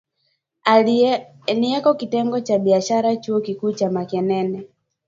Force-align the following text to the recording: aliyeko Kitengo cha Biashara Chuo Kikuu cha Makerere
aliyeko 0.63 1.93
Kitengo 1.93 2.39
cha 2.39 2.59
Biashara 2.59 3.15
Chuo 3.15 3.39
Kikuu 3.41 3.71
cha 3.71 3.89
Makerere 3.89 4.67